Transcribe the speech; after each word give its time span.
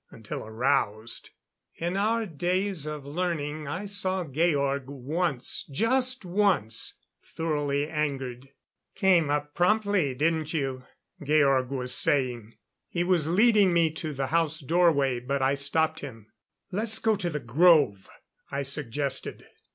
Until 0.09 0.47
aroused. 0.47 1.29
In 1.75 1.95
our 1.95 2.25
days 2.25 2.87
of 2.87 3.05
learning, 3.05 3.67
I 3.67 3.85
saw 3.85 4.23
Georg 4.23 4.85
once 4.89 5.63
just 5.71 6.25
once 6.25 6.95
thoroughly 7.23 7.87
angered."... 7.87 8.49
Came 8.95 9.29
up 9.29 9.53
promptly, 9.53 10.15
didn't 10.15 10.55
you?" 10.55 10.85
Georg 11.23 11.69
was 11.69 11.93
saying. 11.93 12.57
He 12.89 13.03
was 13.03 13.29
leading 13.29 13.73
me 13.73 13.91
to 13.91 14.11
the 14.11 14.25
house 14.33 14.59
doorway, 14.59 15.19
but 15.19 15.43
I 15.43 15.53
stopped 15.53 15.99
him. 15.99 16.31
"Let's 16.71 16.97
go 16.97 17.15
to 17.17 17.29
the 17.29 17.39
grove," 17.39 18.09
I 18.49 18.63
suggested. 18.63 19.45